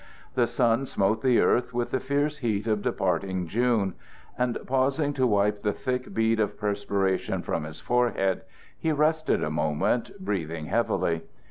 The 0.33 0.47
sun 0.47 0.87
smote 0.87 1.21
the 1.21 1.39
earth 1.39 1.75
with 1.75 1.91
the 1.91 1.99
fierce 1.99 2.37
heat 2.37 2.65
of 2.65 2.81
departing 2.81 3.45
June; 3.45 3.93
and 4.35 4.57
pausing 4.65 5.13
to 5.13 5.27
wipe 5.27 5.61
the 5.61 5.73
thick 5.73 6.11
bead 6.11 6.39
of 6.39 6.57
perspiration 6.57 7.43
from 7.43 7.65
his 7.65 7.79
forehead, 7.79 8.41
he 8.75 8.91
rested 8.91 9.43
a 9.43 9.51
moment, 9.51 10.09
breathing 10.19 10.65
heavily. 10.65 11.21